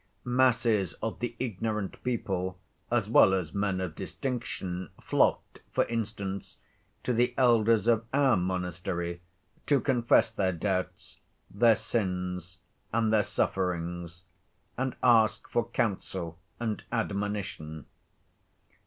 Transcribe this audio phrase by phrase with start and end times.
[0.25, 2.57] Masses of the ignorant people
[2.91, 6.57] as well as men of distinction flocked, for instance,
[7.03, 9.21] to the elders of our monastery
[9.67, 11.19] to confess their doubts,
[11.51, 12.57] their sins,
[12.91, 14.23] and their sufferings,
[14.75, 17.85] and ask for counsel and admonition.